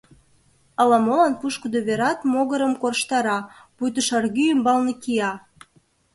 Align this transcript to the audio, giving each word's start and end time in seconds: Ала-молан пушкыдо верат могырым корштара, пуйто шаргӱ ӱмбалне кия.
Ала-молан 0.81 1.33
пушкыдо 1.39 1.79
верат 1.87 2.19
могырым 2.31 2.73
корштара, 2.81 3.39
пуйто 3.75 4.01
шаргӱ 4.07 4.43
ӱмбалне 4.53 4.93
кия. 5.03 5.31